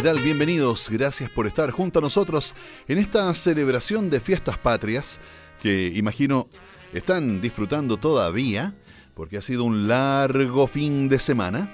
Bienvenidos. 0.00 0.88
Gracias 0.90 1.28
por 1.28 1.48
estar 1.48 1.72
junto 1.72 1.98
a 1.98 2.02
nosotros 2.02 2.54
en 2.86 2.98
esta 2.98 3.34
celebración 3.34 4.10
de 4.10 4.20
fiestas 4.20 4.56
patrias 4.56 5.18
que 5.60 5.92
imagino 5.92 6.48
están 6.92 7.40
disfrutando 7.40 7.96
todavía 7.96 8.76
porque 9.14 9.38
ha 9.38 9.42
sido 9.42 9.64
un 9.64 9.88
largo 9.88 10.68
fin 10.68 11.08
de 11.08 11.18
semana. 11.18 11.68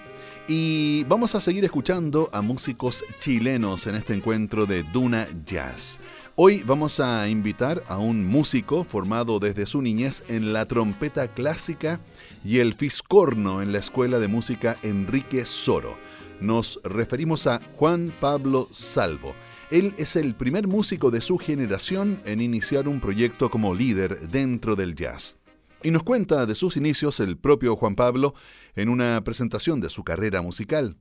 Y 0.49 1.05
vamos 1.05 1.35
a 1.35 1.41
seguir 1.43 1.65
escuchando 1.67 2.31
a 2.33 2.41
músicos 2.41 3.05
chilenos 3.21 3.87
en 3.87 3.95
este 3.97 4.15
encuentro 4.15 4.65
de 4.65 4.85
Duna 4.85 5.29
Jazz. 5.45 6.01
Hoy 6.35 6.63
vamos 6.65 7.01
a 7.01 7.29
invitar 7.29 7.85
a 7.89 7.99
un 7.99 8.25
músico 8.25 8.85
formado 8.85 9.39
desde 9.39 9.67
su 9.67 9.83
niñez 9.83 10.25
en 10.29 10.55
la 10.55 10.65
trompeta 10.65 11.29
clásica 11.29 12.01
y 12.43 12.61
el 12.61 12.73
fiscorno 12.75 13.61
en 13.61 13.71
la 13.71 13.81
Escuela 13.81 14.19
de 14.19 14.29
Música 14.29 14.79
Enrique 14.83 15.45
Soro. 15.45 16.04
Nos 16.41 16.81
referimos 16.83 17.47
a 17.47 17.61
Juan 17.77 18.13
Pablo 18.21 18.69
Salvo. 18.73 19.35
Él 19.71 19.95
es 19.99 20.17
el 20.17 20.35
primer 20.35 20.67
músico 20.67 21.11
de 21.11 21.21
su 21.21 21.39
generación 21.39 22.21
en 22.25 22.41
iniciar 22.41 22.89
un 22.89 23.01
proyecto 23.01 23.51
como 23.51 23.75
líder 23.75 24.29
dentro 24.29 24.77
del 24.77 24.95
jazz. 24.95 25.37
Y 25.83 25.91
nos 25.91 26.03
cuenta 26.03 26.47
de 26.47 26.55
sus 26.55 26.77
inicios 26.77 27.21
el 27.21 27.37
propio 27.39 27.77
Juan 27.77 27.95
Pablo 27.95 28.35
en 28.75 28.89
una 28.89 29.23
presentación 29.23 29.81
de 29.81 29.91
su 29.91 30.03
carrera 30.03 30.43
musical. 30.43 30.97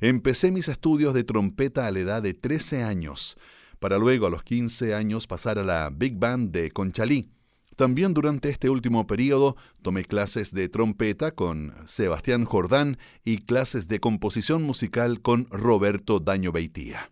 Empecé 0.00 0.50
mis 0.50 0.68
estudios 0.68 1.14
de 1.14 1.24
trompeta 1.24 1.86
a 1.86 1.90
la 1.92 2.00
edad 2.00 2.22
de 2.22 2.34
13 2.34 2.82
años, 2.82 3.36
para 3.78 3.98
luego 3.98 4.26
a 4.26 4.30
los 4.30 4.42
15 4.42 4.94
años 4.94 5.26
pasar 5.26 5.58
a 5.58 5.64
la 5.64 5.90
Big 5.90 6.18
Band 6.18 6.52
de 6.52 6.70
Conchalí. 6.70 7.30
También 7.76 8.14
durante 8.14 8.50
este 8.50 8.70
último 8.70 9.06
periodo 9.06 9.56
tomé 9.82 10.04
clases 10.04 10.52
de 10.52 10.68
trompeta 10.68 11.32
con 11.32 11.74
Sebastián 11.86 12.44
Jordán 12.44 12.98
y 13.24 13.38
clases 13.38 13.88
de 13.88 14.00
composición 14.00 14.62
musical 14.62 15.20
con 15.20 15.48
Roberto 15.50 16.20
Daño 16.20 16.52
Beitía. 16.52 17.10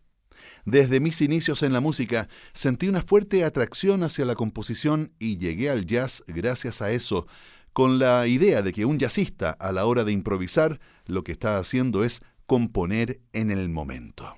Desde 0.65 1.01
mis 1.01 1.21
inicios 1.21 1.63
en 1.65 1.73
la 1.73 1.81
música 1.81 2.29
sentí 2.53 2.89
una 2.89 3.03
fuerte 3.03 3.45
atracción 3.45 4.05
hacia 4.05 4.25
la 4.25 4.37
composición 4.37 5.13
y 5.19 5.39
llegué 5.39 5.71
al 5.71 5.87
jazz 5.87 6.23
gracias 6.29 6.81
a 6.83 6.93
eso, 6.93 7.27
con 7.73 7.99
la 7.99 8.27
idea 8.29 8.63
de 8.63 8.73
que 8.73 8.85
un 8.85 8.99
jazzista 8.99 9.51
a 9.51 9.73
la 9.73 9.87
hora 9.87 10.05
de 10.05 10.13
improvisar 10.13 10.79
lo 11.07 11.25
que 11.25 11.33
está 11.33 11.59
haciendo 11.59 12.05
es 12.05 12.23
componer 12.47 13.21
en 13.33 13.51
el 13.51 13.69
momento. 13.69 14.37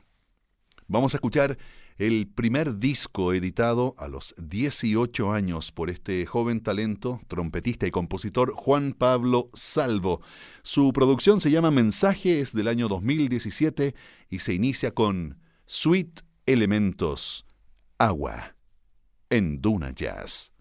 Vamos 0.87 1.15
a 1.15 1.19
escuchar 1.19 1.59
el 1.99 2.27
primer 2.27 2.79
disco 2.79 3.33
editado 3.33 3.95
a 3.99 4.09
los 4.09 4.35
18 4.39 5.33
años 5.33 5.71
por 5.71 5.91
este 5.91 6.27
joven 6.27 6.61
talento, 6.61 7.21
trompetista 7.29 7.87
y 7.87 7.91
compositor 7.91 8.53
Juan 8.53 8.95
Pablo 8.95 9.51
Salvo. 9.55 10.21
Su 10.63 10.93
producción 10.93 11.41
se 11.41 11.51
llama 11.51 11.71
Mensaje, 11.71 12.41
es 12.41 12.53
del 12.53 12.69
año 12.69 12.89
2017 12.89 13.95
y 14.29 14.39
se 14.41 14.55
inicia 14.55 14.93
con 14.93 15.39
Sweet 15.67 16.23
Elementos, 16.47 17.47
Agua, 17.99 18.57
en 19.31 19.59
Duna 19.59 19.93
Jazz. 19.93 20.54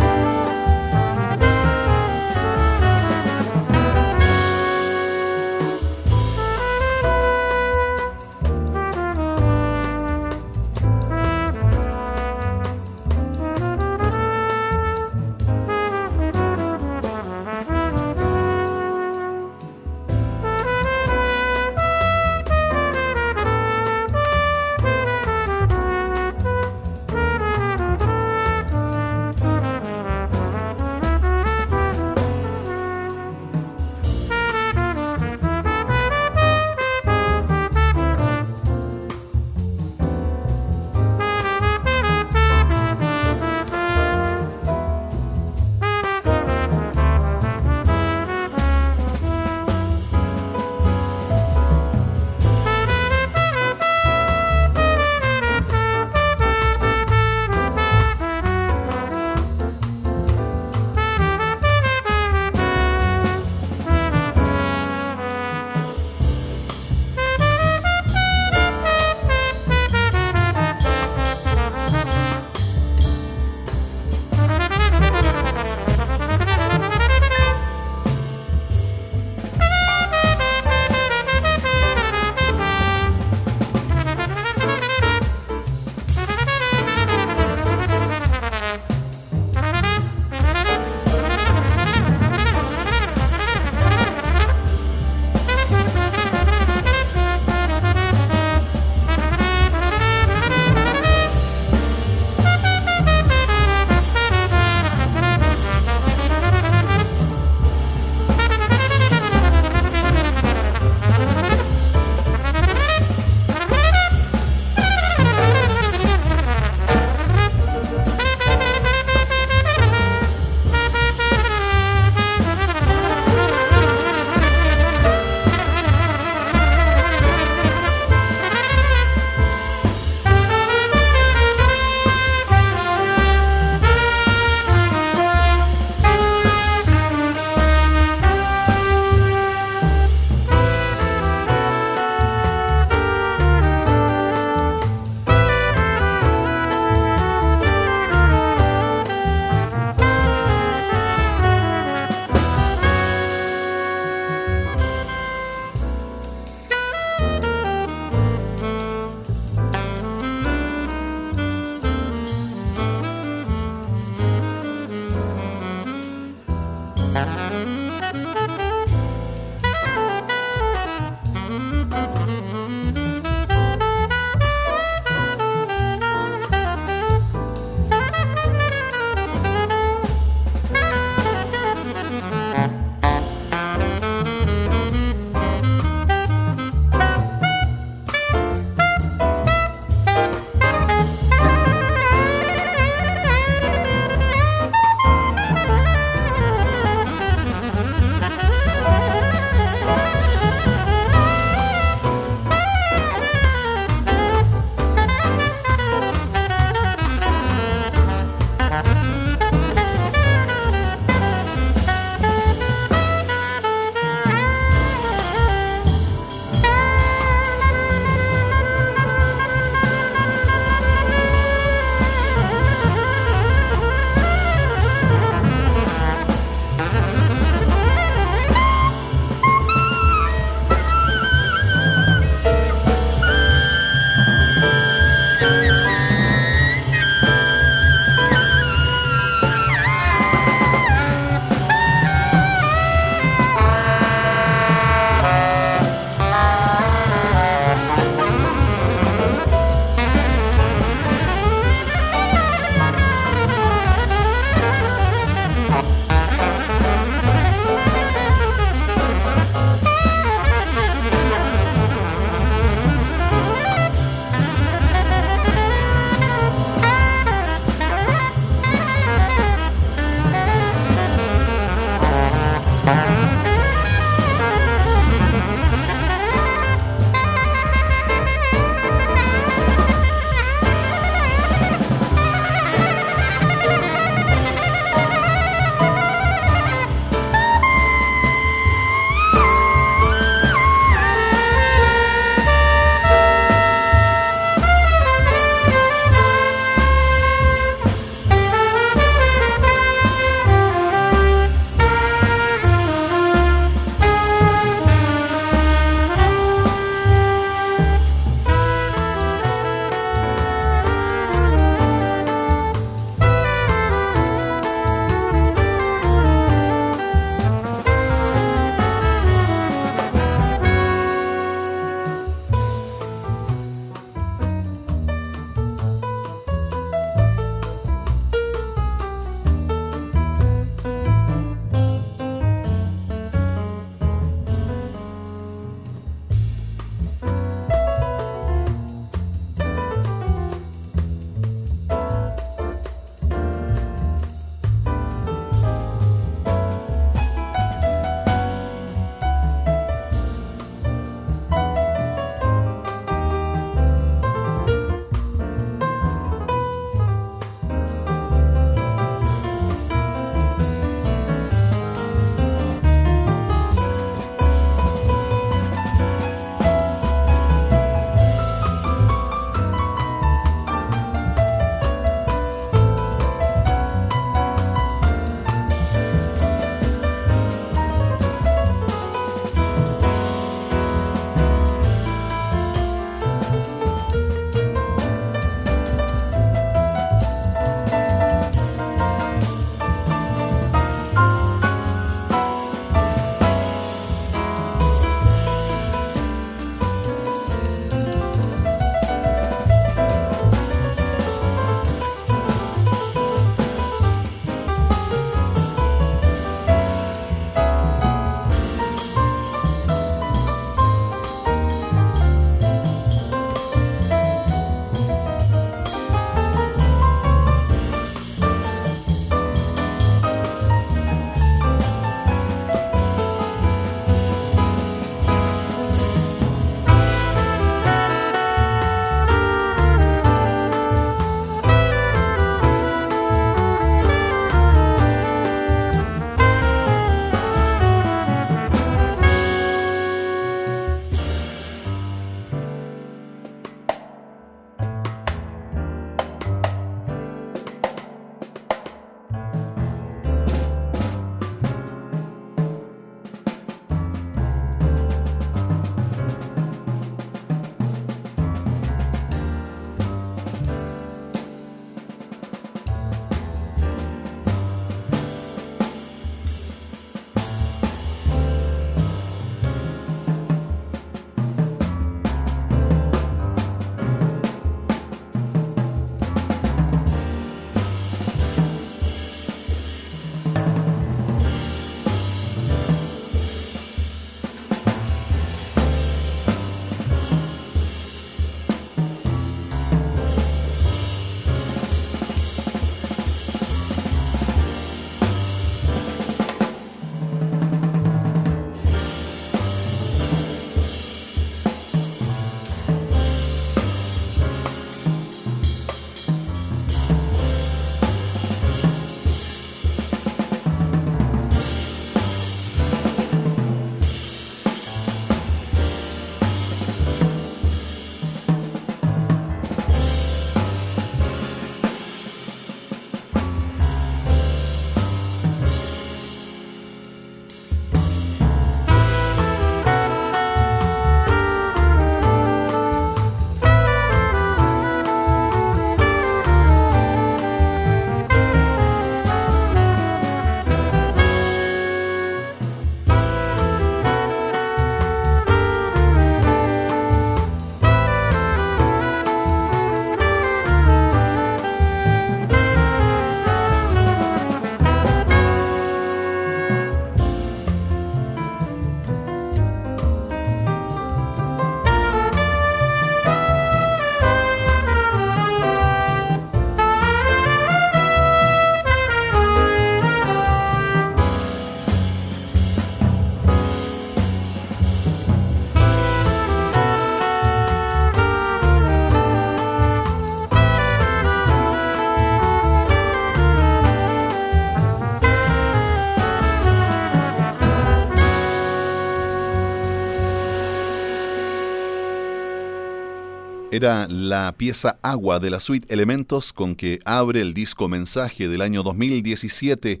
Era 593.78 594.08
la 594.08 594.56
pieza 594.58 594.98
Agua 595.02 595.38
de 595.38 595.50
la 595.50 595.60
suite 595.60 595.94
Elementos 595.94 596.52
con 596.52 596.74
que 596.74 596.98
abre 597.04 597.40
el 597.40 597.54
disco 597.54 597.86
Mensaje 597.86 598.48
del 598.48 598.60
año 598.60 598.82
2017 598.82 600.00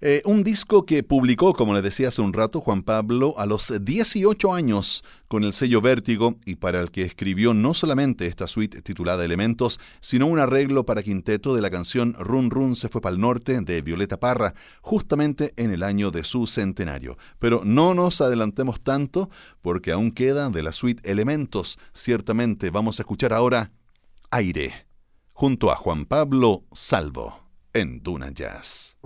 eh, 0.00 0.22
un 0.24 0.44
disco 0.44 0.86
que 0.86 1.02
publicó, 1.02 1.54
como 1.54 1.74
le 1.74 1.82
decía 1.82 2.08
hace 2.08 2.22
un 2.22 2.32
rato, 2.32 2.60
Juan 2.60 2.82
Pablo 2.82 3.34
a 3.38 3.46
los 3.46 3.72
18 3.80 4.54
años 4.54 5.04
con 5.28 5.44
el 5.44 5.52
sello 5.52 5.80
Vértigo 5.80 6.36
y 6.44 6.56
para 6.56 6.80
el 6.80 6.90
que 6.90 7.02
escribió 7.02 7.54
no 7.54 7.74
solamente 7.74 8.26
esta 8.26 8.46
suite 8.46 8.82
titulada 8.82 9.24
Elementos, 9.24 9.80
sino 10.00 10.26
un 10.26 10.38
arreglo 10.38 10.86
para 10.86 11.02
quinteto 11.02 11.54
de 11.54 11.60
la 11.60 11.70
canción 11.70 12.14
Run 12.18 12.50
Run 12.50 12.76
se 12.76 12.88
fue 12.88 13.00
para 13.00 13.14
el 13.14 13.20
norte 13.20 13.60
de 13.60 13.82
Violeta 13.82 14.20
Parra, 14.20 14.54
justamente 14.80 15.52
en 15.56 15.72
el 15.72 15.82
año 15.82 16.10
de 16.10 16.24
su 16.24 16.46
centenario. 16.46 17.16
Pero 17.38 17.62
no 17.64 17.94
nos 17.94 18.20
adelantemos 18.20 18.80
tanto 18.80 19.30
porque 19.60 19.92
aún 19.92 20.12
queda 20.12 20.50
de 20.50 20.62
la 20.62 20.72
suite 20.72 21.10
Elementos. 21.10 21.78
Ciertamente 21.92 22.70
vamos 22.70 22.98
a 22.98 23.02
escuchar 23.02 23.32
ahora 23.32 23.72
Aire, 24.30 24.86
junto 25.32 25.70
a 25.70 25.76
Juan 25.76 26.06
Pablo 26.06 26.64
Salvo, 26.72 27.40
en 27.72 28.02
Duna 28.02 28.30
Jazz. 28.30 28.96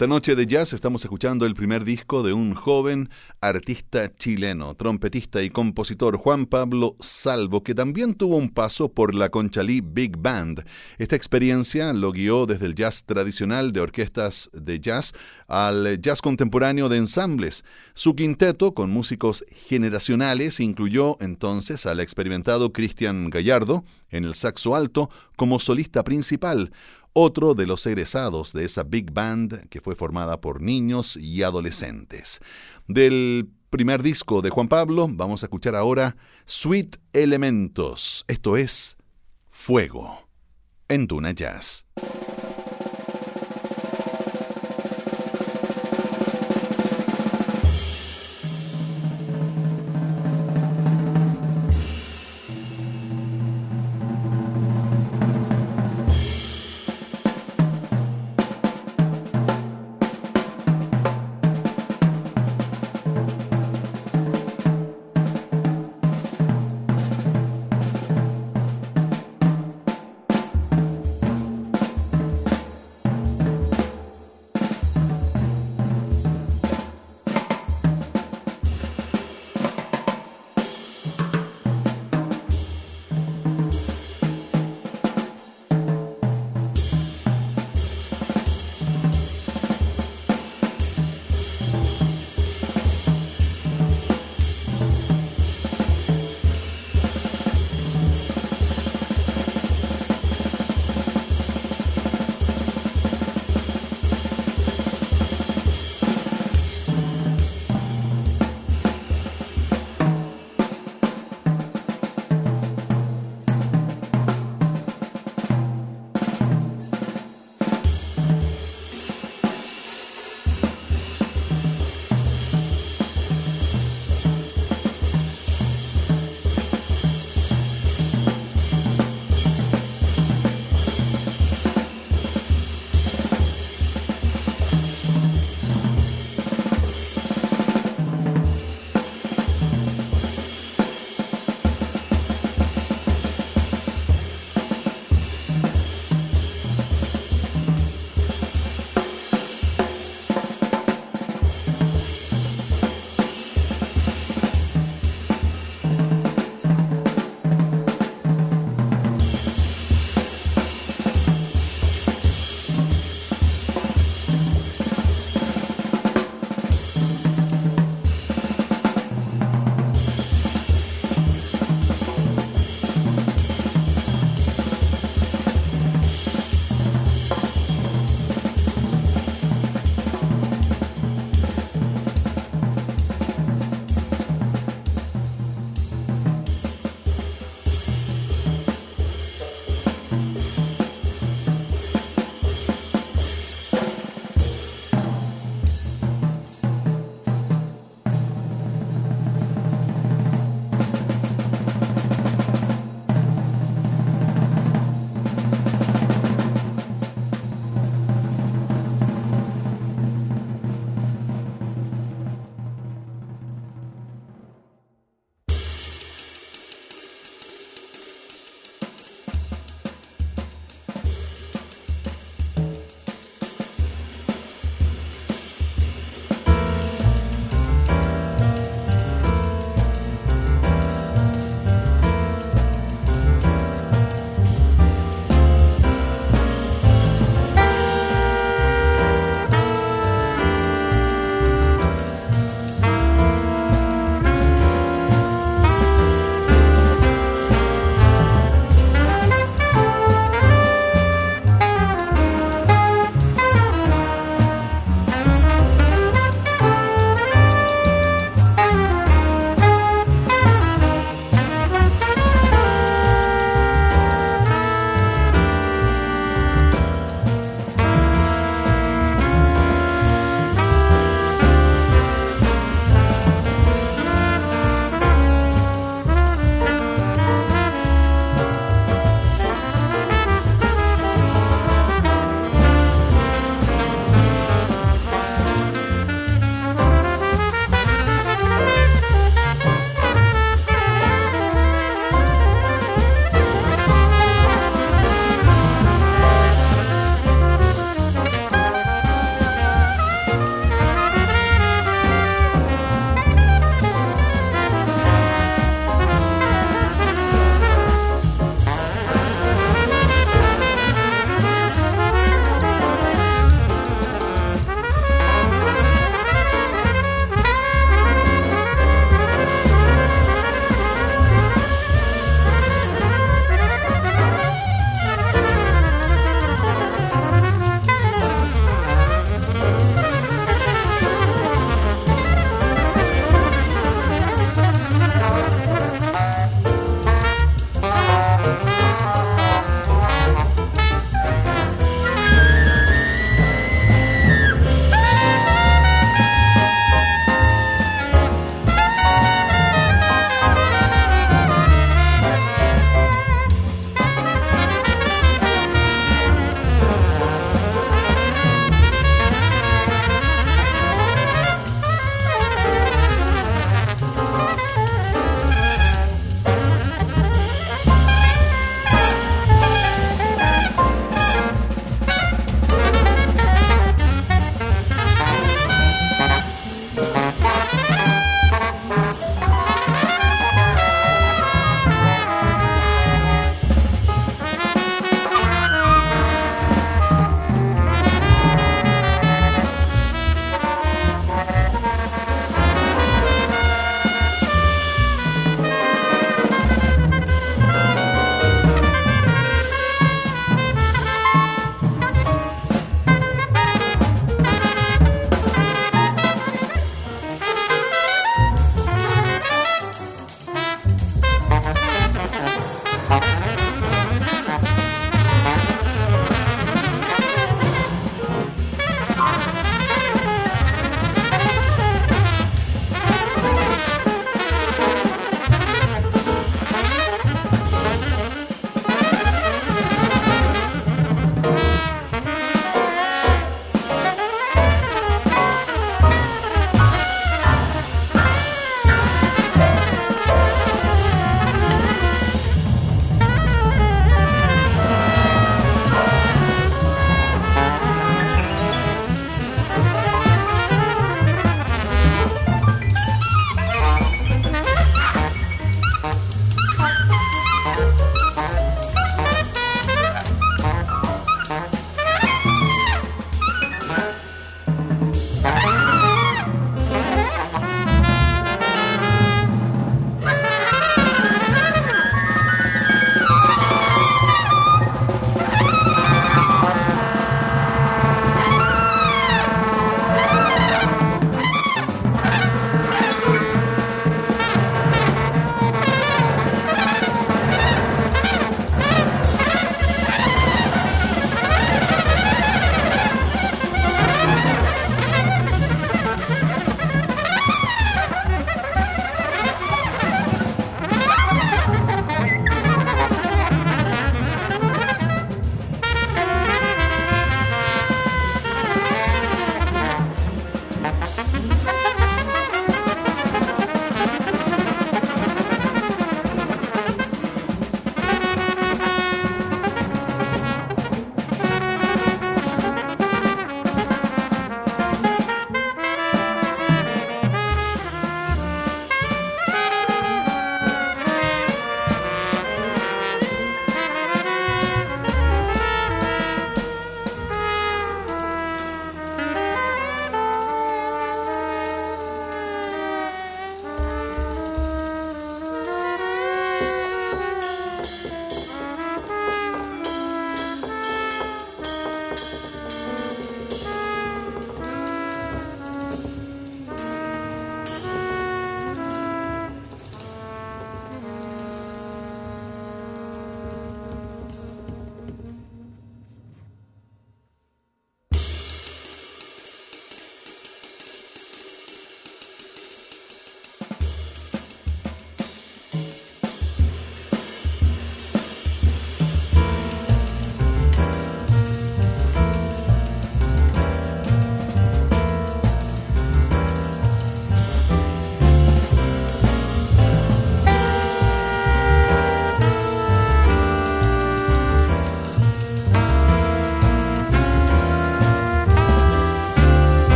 Esta 0.00 0.08
noche 0.08 0.34
de 0.34 0.46
jazz 0.46 0.72
estamos 0.72 1.04
escuchando 1.04 1.44
el 1.44 1.52
primer 1.52 1.84
disco 1.84 2.22
de 2.22 2.32
un 2.32 2.54
joven 2.54 3.10
artista 3.42 4.10
chileno, 4.16 4.74
trompetista 4.74 5.42
y 5.42 5.50
compositor 5.50 6.16
Juan 6.16 6.46
Pablo 6.46 6.96
Salvo, 7.00 7.62
que 7.62 7.74
también 7.74 8.14
tuvo 8.14 8.36
un 8.36 8.48
paso 8.48 8.90
por 8.90 9.14
la 9.14 9.28
Conchalí 9.28 9.82
Big 9.82 10.16
Band. 10.16 10.64
Esta 10.96 11.16
experiencia 11.16 11.92
lo 11.92 12.12
guió 12.12 12.46
desde 12.46 12.64
el 12.64 12.76
jazz 12.76 13.04
tradicional 13.04 13.72
de 13.72 13.80
orquestas 13.82 14.48
de 14.54 14.80
jazz 14.80 15.12
al 15.48 16.00
jazz 16.00 16.22
contemporáneo 16.22 16.88
de 16.88 16.96
ensambles. 16.96 17.66
Su 17.92 18.16
quinteto, 18.16 18.72
con 18.72 18.88
músicos 18.90 19.44
generacionales, 19.52 20.60
incluyó 20.60 21.18
entonces 21.20 21.84
al 21.84 22.00
experimentado 22.00 22.72
Cristian 22.72 23.28
Gallardo 23.28 23.84
en 24.08 24.24
el 24.24 24.34
saxo 24.34 24.74
alto 24.74 25.10
como 25.36 25.60
solista 25.60 26.04
principal 26.04 26.72
otro 27.12 27.54
de 27.54 27.66
los 27.66 27.84
egresados 27.86 28.52
de 28.52 28.64
esa 28.64 28.84
big 28.84 29.12
band 29.12 29.68
que 29.68 29.80
fue 29.80 29.94
formada 29.96 30.40
por 30.40 30.60
niños 30.60 31.16
y 31.16 31.42
adolescentes. 31.42 32.40
Del 32.86 33.50
primer 33.70 34.02
disco 34.02 34.42
de 34.42 34.50
Juan 34.50 34.68
Pablo 34.68 35.08
vamos 35.10 35.42
a 35.42 35.46
escuchar 35.46 35.74
ahora 35.74 36.16
Sweet 36.46 36.96
Elementos, 37.12 38.24
esto 38.28 38.56
es 38.56 38.96
Fuego, 39.48 40.28
en 40.88 41.06
Duna 41.06 41.32
Jazz. 41.32 41.84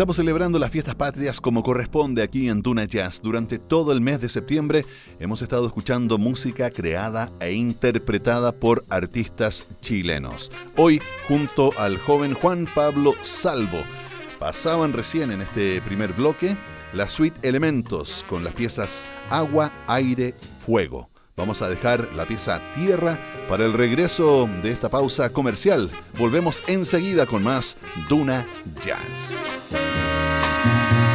Estamos 0.00 0.16
celebrando 0.16 0.58
las 0.58 0.70
fiestas 0.70 0.94
patrias 0.94 1.42
como 1.42 1.62
corresponde 1.62 2.22
aquí 2.22 2.48
en 2.48 2.62
Duna 2.62 2.86
Jazz. 2.86 3.20
Durante 3.20 3.58
todo 3.58 3.92
el 3.92 4.00
mes 4.00 4.18
de 4.18 4.30
septiembre 4.30 4.86
hemos 5.18 5.42
estado 5.42 5.66
escuchando 5.66 6.16
música 6.16 6.70
creada 6.70 7.30
e 7.38 7.52
interpretada 7.52 8.50
por 8.52 8.82
artistas 8.88 9.66
chilenos. 9.82 10.50
Hoy, 10.78 11.02
junto 11.28 11.78
al 11.78 11.98
joven 11.98 12.32
Juan 12.32 12.66
Pablo 12.74 13.12
Salvo, 13.20 13.82
pasaban 14.38 14.94
recién 14.94 15.32
en 15.32 15.42
este 15.42 15.82
primer 15.82 16.14
bloque 16.14 16.56
la 16.94 17.06
suite 17.06 17.46
Elementos 17.46 18.24
con 18.26 18.42
las 18.42 18.54
piezas 18.54 19.04
Agua, 19.28 19.70
Aire, 19.86 20.34
Fuego. 20.64 21.10
Vamos 21.36 21.60
a 21.60 21.68
dejar 21.68 22.14
la 22.14 22.24
pieza 22.24 22.62
Tierra 22.74 23.18
para 23.50 23.66
el 23.66 23.74
regreso 23.74 24.48
de 24.62 24.72
esta 24.72 24.88
pausa 24.88 25.28
comercial. 25.28 25.90
Volvemos 26.18 26.62
enseguida 26.68 27.26
con 27.26 27.42
más 27.42 27.76
Duna 28.08 28.46
Jazz. 28.82 29.89
Thank 30.62 31.04
you. 31.04 31.09